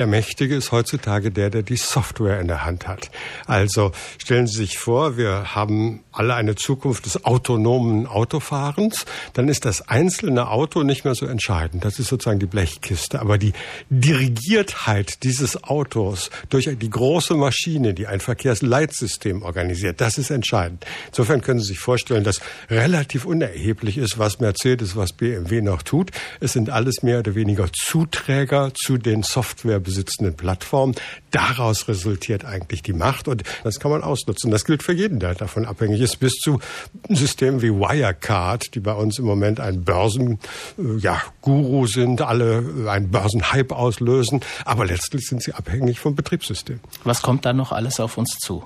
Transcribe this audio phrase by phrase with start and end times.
[0.00, 3.10] Der Mächtige ist heutzutage der, der die Software in der Hand hat.
[3.46, 9.04] Also stellen Sie sich vor, wir haben alle eine Zukunft des autonomen Autofahrens.
[9.34, 11.84] Dann ist das einzelne Auto nicht mehr so entscheidend.
[11.84, 13.20] Das ist sozusagen die Blechkiste.
[13.20, 13.52] Aber die
[13.90, 20.86] Dirigiertheit dieses Autos durch die große Maschine, die ein Verkehrsleitsystem organisiert, das ist entscheidend.
[21.08, 22.40] Insofern können Sie sich vorstellen, dass
[22.70, 26.10] relativ unerheblich ist, was Mercedes, was BMW noch tut.
[26.40, 30.94] Es sind alles mehr oder weniger Zuträger zu den Software besitzenden Plattformen.
[31.32, 34.52] Daraus resultiert eigentlich die Macht und das kann man ausnutzen.
[34.52, 36.60] Das gilt für jeden, der davon abhängig ist, bis zu
[37.08, 40.38] Systemen wie Wirecard, die bei uns im Moment ein Börsen,
[40.78, 46.78] äh, ja, Guru sind, alle einen Börsenhype auslösen, aber letztlich sind sie abhängig vom Betriebssystem.
[47.02, 48.62] Was kommt da noch alles auf uns zu?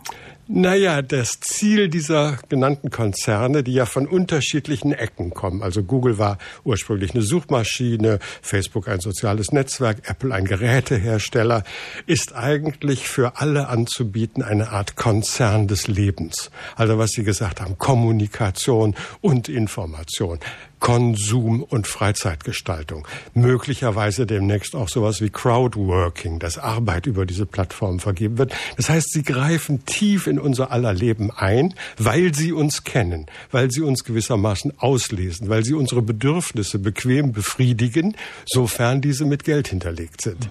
[0.47, 6.37] Naja, das Ziel dieser genannten Konzerne, die ja von unterschiedlichen Ecken kommen, also Google war
[6.65, 11.65] ursprünglich eine Suchmaschine, Facebook ein soziales Netzwerk, Apple ein Gerätehersteller,
[12.07, 16.51] ist eigentlich für alle anzubieten eine Art Konzern des Lebens.
[16.77, 20.41] Also was Sie gesagt haben, Kommunikation und Information.
[20.85, 23.09] Konsum und Freizeitgestaltung.
[23.33, 28.53] Möglicherweise demnächst auch sowas wie Crowdworking, dass Arbeit über diese Plattformen vergeben wird.
[28.77, 33.71] Das heißt, sie greifen tief in unser aller Leben ein, weil sie uns kennen, weil
[33.71, 40.21] sie uns gewissermaßen auslesen, weil sie unsere Bedürfnisse bequem befriedigen, sofern diese mit Geld hinterlegt
[40.21, 40.51] sind.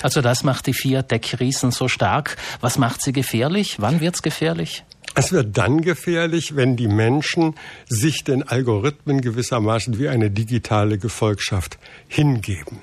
[0.00, 2.38] Also das macht die vier Tech-Riesen so stark.
[2.62, 3.76] Was macht sie gefährlich?
[3.78, 4.84] Wann wird's gefährlich?
[5.18, 7.54] Es wird dann gefährlich, wenn die Menschen
[7.88, 12.80] sich den Algorithmen gewissermaßen wie eine digitale Gefolgschaft hingeben.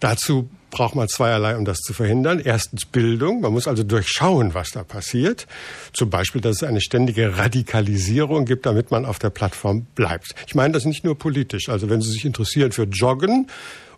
[0.00, 2.40] Dazu braucht man zweierlei, um das zu verhindern.
[2.40, 3.42] Erstens Bildung.
[3.42, 5.46] Man muss also durchschauen, was da passiert.
[5.92, 10.34] Zum Beispiel, dass es eine ständige Radikalisierung gibt, damit man auf der Plattform bleibt.
[10.48, 11.68] Ich meine das nicht nur politisch.
[11.68, 13.46] Also wenn Sie sich interessieren für Joggen,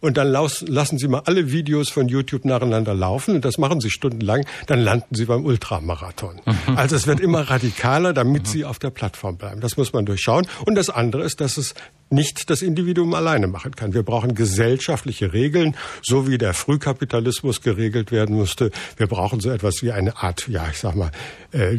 [0.05, 3.89] und dann lassen Sie mal alle Videos von YouTube nacheinander laufen und das machen Sie
[3.89, 6.43] stundenlang, dann landen Sie beim Ultramarathon.
[6.45, 6.77] Mhm.
[6.77, 8.47] Also es wird immer radikaler, damit mhm.
[8.47, 9.63] Sie auf der Plattform bleiben.
[9.63, 10.47] Das muss man durchschauen.
[10.67, 11.75] Und das andere ist, dass es
[12.11, 13.95] nicht das Individuum alleine machen kann.
[13.95, 18.71] Wir brauchen gesellschaftliche Regeln, so wie der Frühkapitalismus geregelt werden musste.
[18.97, 21.11] Wir brauchen so etwas wie eine Art, ja, ich sag mal,
[21.53, 21.79] äh,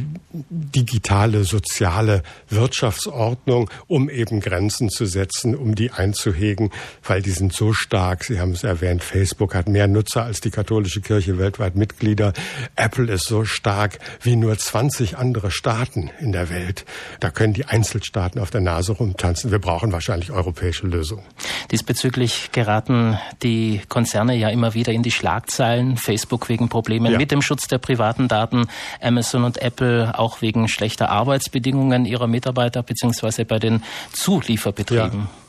[0.49, 6.71] digitale, soziale Wirtschaftsordnung, um eben Grenzen zu setzen, um die einzuhegen,
[7.03, 8.23] weil die sind so stark.
[8.23, 12.33] Sie haben es erwähnt, Facebook hat mehr Nutzer als die katholische Kirche weltweit Mitglieder.
[12.75, 16.85] Apple ist so stark wie nur 20 andere Staaten in der Welt.
[17.19, 19.51] Da können die Einzelstaaten auf der Nase rumtanzen.
[19.51, 21.23] Wir brauchen wahrscheinlich europäische Lösungen.
[21.71, 25.97] Diesbezüglich geraten die Konzerne ja immer wieder in die Schlagzeilen.
[25.97, 27.17] Facebook wegen Problemen ja.
[27.17, 28.67] mit dem Schutz der privaten Daten,
[29.01, 33.83] Amazon und Apple auch wegen schlechter Arbeitsbedingungen ihrer Mitarbeiter beziehungsweise bei den
[34.13, 35.19] Zulieferbetrieben.
[35.19, 35.44] Ja.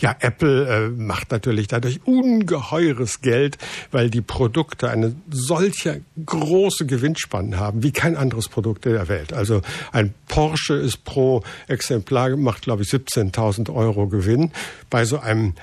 [0.00, 3.58] Ja, Apple äh, macht natürlich dadurch ungeheures Geld,
[3.90, 9.32] weil die Produkte eine solche große Gewinnspanne haben wie kein anderes Produkt der Welt.
[9.32, 14.50] Also ein Porsche ist pro Exemplar macht glaube ich 17.000 Euro Gewinn.
[14.90, 15.54] Bei so einem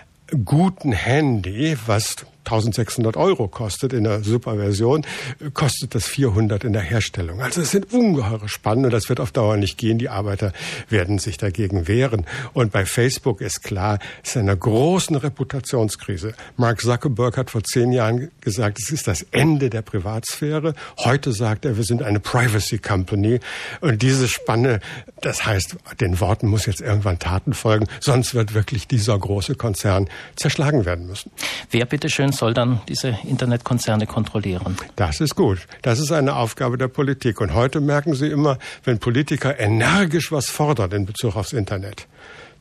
[0.46, 5.06] guten Handy, was 1600 Euro kostet in der Superversion,
[5.54, 7.42] kostet das 400 in der Herstellung.
[7.42, 9.98] Also es sind ungeheure Spannen und das wird auf Dauer nicht gehen.
[9.98, 10.52] Die Arbeiter
[10.90, 12.26] werden sich dagegen wehren.
[12.54, 16.34] Und bei Facebook ist klar, es ist eine großen Reputationskrise.
[16.58, 20.74] Mark Zuckerberg hat vor zehn Jahren gesagt, es ist das Ende der Privatsphäre.
[21.00, 23.40] Heute sagt er, wir sind eine Privacy Company.
[23.82, 24.82] Und diese Spanne,
[25.22, 30.10] das heißt, den Worten muss jetzt irgendwann Taten folgen, sonst wird wirklich dieser große Konzern
[30.36, 31.32] zerschlagen werden müssen.
[31.72, 34.78] Wer bitteschön soll dann diese Internetkonzerne kontrollieren.
[34.96, 35.60] Das ist gut.
[35.82, 37.42] Das ist eine Aufgabe der Politik.
[37.42, 42.08] Und heute merken Sie immer, wenn Politiker energisch was fordern in Bezug aufs Internet,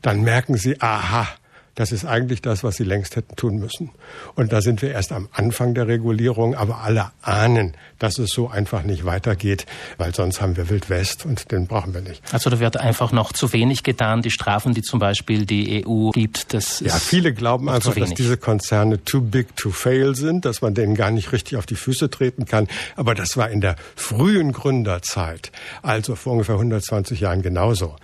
[0.01, 1.27] dann merken Sie, aha,
[1.75, 3.89] das ist eigentlich das, was sie längst hätten tun müssen.
[4.35, 8.47] Und da sind wir erst am Anfang der Regulierung, aber alle ahnen, dass es so
[8.47, 9.65] einfach nicht weitergeht,
[9.97, 12.21] weil sonst haben wir Wild West und den brauchen wir nicht.
[12.31, 14.21] Also da wird einfach noch zu wenig getan.
[14.21, 16.91] Die Strafen, die zum Beispiel die EU gibt, das ist.
[16.91, 20.95] Ja, viele glauben einfach, dass diese Konzerne too big to fail sind, dass man denen
[20.95, 22.67] gar nicht richtig auf die Füße treten kann.
[22.95, 25.51] Aber das war in der frühen Gründerzeit,
[25.81, 27.95] also vor ungefähr 120 Jahren genauso.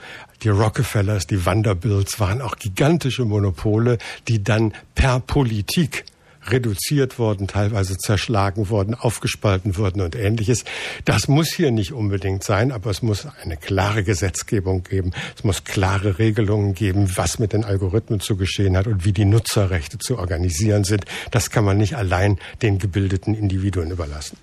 [0.44, 3.58] Die Rockefellers, die Vanderbilts waren auch gigantische Monopole,
[4.27, 6.06] die dann per Politik
[6.47, 10.63] reduziert worden, teilweise zerschlagen worden, aufgespalten wurden und ähnliches.
[11.06, 15.11] Das muss hier nicht unbedingt sein, aber es muss eine klare Gesetzgebung geben.
[15.35, 19.25] Es muss klare Regelungen geben, was mit den Algorithmen zu geschehen hat und wie die
[19.25, 21.06] Nutzerrechte zu organisieren sind.
[21.31, 24.38] Das kann man nicht allein den gebildeten Individuen überlassen.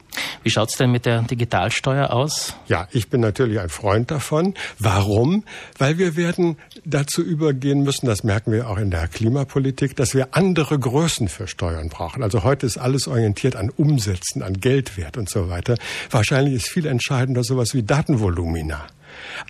[0.46, 2.54] Wie schaut es denn mit der Digitalsteuer aus?
[2.68, 4.54] Ja, ich bin natürlich ein Freund davon.
[4.78, 5.42] Warum?
[5.76, 10.28] Weil wir werden dazu übergehen müssen, das merken wir auch in der Klimapolitik, dass wir
[10.36, 12.22] andere Größen für Steuern brauchen.
[12.22, 15.74] Also heute ist alles orientiert an Umsätzen, an Geldwert und so weiter.
[16.12, 18.86] Wahrscheinlich ist viel entscheidender sowas wie Datenvolumina.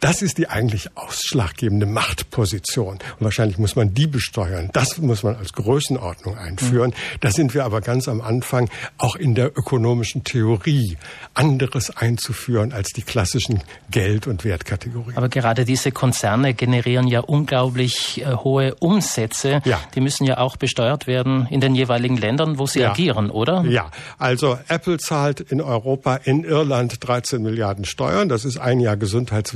[0.01, 2.95] Das ist die eigentlich ausschlaggebende Machtposition.
[2.95, 4.71] Und wahrscheinlich muss man die besteuern.
[4.73, 6.91] Das muss man als Größenordnung einführen.
[6.91, 7.19] Mhm.
[7.21, 8.69] Da sind wir aber ganz am Anfang
[8.99, 10.97] auch in der ökonomischen Theorie
[11.35, 15.17] anderes einzuführen als die klassischen Geld- und Wertkategorien.
[15.17, 19.61] Aber gerade diese Konzerne generieren ja unglaublich äh, hohe Umsätze.
[19.65, 19.81] Ja.
[19.95, 22.91] Die müssen ja auch besteuert werden in den jeweiligen Ländern, wo sie ja.
[22.91, 23.65] agieren, oder?
[23.65, 28.29] Ja, also Apple zahlt in Europa, in Irland 13 Milliarden Steuern.
[28.29, 28.97] Das ist ein Jahr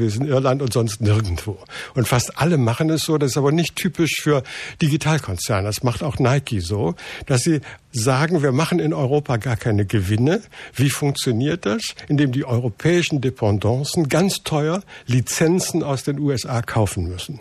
[0.00, 1.58] Gesundheitswesen in Irland und sonst nirgendwo.
[1.94, 4.42] Und fast alle machen es so, das ist aber nicht typisch für
[4.80, 5.66] Digitalkonzerne.
[5.66, 6.94] Das macht auch Nike so,
[7.26, 7.60] dass sie
[7.92, 10.42] sagen, wir machen in Europa gar keine Gewinne.
[10.74, 11.82] Wie funktioniert das?
[12.08, 17.40] Indem die europäischen Dependancen ganz teuer Lizenzen aus den USA kaufen müssen.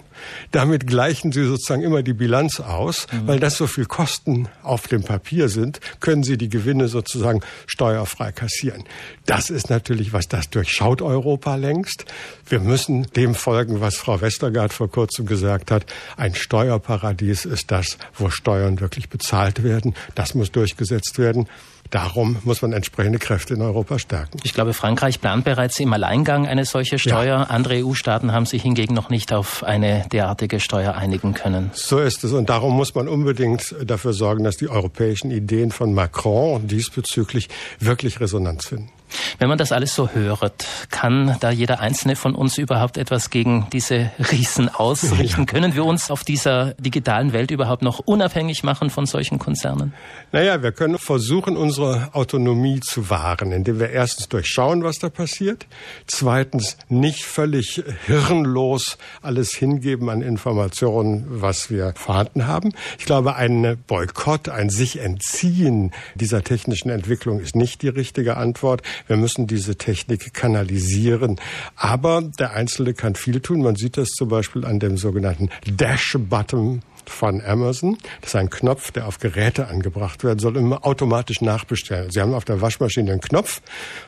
[0.51, 3.27] Damit gleichen sie sozusagen immer die Bilanz aus, mhm.
[3.27, 8.31] weil das so viel Kosten auf dem Papier sind, können sie die Gewinne sozusagen steuerfrei
[8.31, 8.83] kassieren.
[9.25, 12.06] Das ist natürlich was, das durchschaut Europa längst.
[12.48, 15.86] Wir müssen dem folgen, was Frau Westergaard vor kurzem gesagt hat.
[16.18, 19.94] Ein Steuerparadies ist das, wo Steuern wirklich bezahlt werden.
[20.16, 21.48] Das muss durchgesetzt werden.
[21.89, 24.39] Darum muss man entsprechende Kräfte in Europa stärken.
[24.44, 27.39] Ich glaube, Frankreich plant bereits im Alleingang eine solche Steuer.
[27.39, 27.44] Ja.
[27.44, 31.71] Andere EU-Staaten haben sich hingegen noch nicht auf eine derartige Steuer einigen können.
[31.73, 32.33] So ist es.
[32.33, 38.19] Und darum muss man unbedingt dafür sorgen, dass die europäischen Ideen von Macron diesbezüglich wirklich
[38.19, 38.89] Resonanz finden.
[39.38, 43.67] Wenn man das alles so hört, kann da jeder einzelne von uns überhaupt etwas gegen
[43.71, 45.19] diese Riesen ausrichten?
[45.39, 45.45] Ja.
[45.45, 49.94] Können wir uns auf dieser digitalen Welt überhaupt noch unabhängig machen von solchen Konzernen?
[50.31, 55.67] Naja, wir können versuchen, unsere Autonomie zu wahren, indem wir erstens durchschauen, was da passiert,
[56.07, 62.73] zweitens nicht völlig hirnlos alles hingeben an Informationen, was wir vorhanden haben.
[62.97, 68.81] Ich glaube, ein Boykott, ein sich entziehen dieser technischen Entwicklung ist nicht die richtige Antwort.
[69.07, 71.40] Wir müssen diese Technik kanalisieren.
[71.75, 73.62] Aber der Einzelne kann viel tun.
[73.62, 77.98] Man sieht das zum Beispiel an dem sogenannten Dash-Button von Amazon.
[78.22, 82.12] Das ist ein Knopf, der auf Geräte angebracht werden soll, immer automatisch nachbestellen.
[82.12, 83.62] Sie haben auf der Waschmaschine einen Knopf.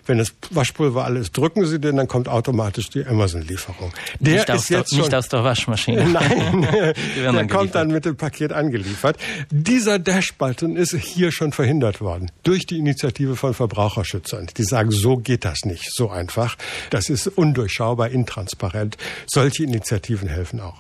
[0.06, 3.94] Wenn das Waschpulver alles drücken Sie den, dann kommt automatisch die Amazon-Lieferung.
[4.20, 6.06] Der nicht ist jetzt der, nicht aus der Waschmaschine.
[6.10, 6.68] Nein,
[7.16, 9.18] der dann kommt dann mit dem Paket angeliefert.
[9.50, 14.48] Dieser Dash-Button ist hier schon verhindert worden durch die Initiative von Verbraucherschützern.
[14.58, 16.58] Die sagen, so geht das nicht, so einfach.
[16.90, 18.98] Das ist undurchschaubar, intransparent.
[19.28, 20.80] Solche Initiativen helfen auch.